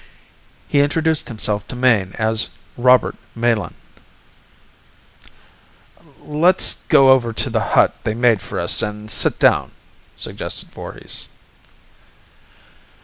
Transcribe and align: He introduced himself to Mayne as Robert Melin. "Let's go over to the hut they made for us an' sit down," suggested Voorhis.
He 0.67 0.79
introduced 0.79 1.27
himself 1.27 1.67
to 1.67 1.75
Mayne 1.75 2.15
as 2.17 2.47
Robert 2.75 3.15
Melin. 3.35 3.75
"Let's 6.19 6.81
go 6.89 7.09
over 7.11 7.31
to 7.33 7.51
the 7.51 7.59
hut 7.77 7.93
they 8.03 8.15
made 8.15 8.41
for 8.41 8.59
us 8.59 8.81
an' 8.81 9.09
sit 9.09 9.37
down," 9.37 9.73
suggested 10.17 10.69
Voorhis. 10.71 11.29